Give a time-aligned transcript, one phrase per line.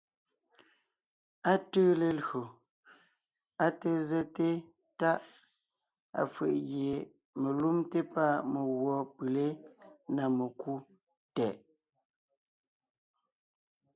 [1.51, 2.41] Á tʉʉ lelÿò,
[3.65, 4.47] á té zɛ́te
[4.99, 5.21] Táʼ,
[6.21, 6.95] afʉ̀ʼ gie
[7.41, 9.45] melúmte pâ meguɔ pʉlé
[10.15, 10.73] (na mekú)
[11.35, 11.55] tɛʼ.